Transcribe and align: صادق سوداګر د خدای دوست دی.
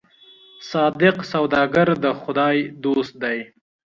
صادق 0.71 1.15
سوداګر 1.33 1.87
د 2.03 2.05
خدای 2.21 2.57
دوست 2.83 3.13
دی. 3.23 3.39